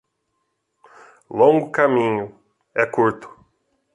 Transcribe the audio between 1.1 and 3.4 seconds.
Longo caminho, é curto.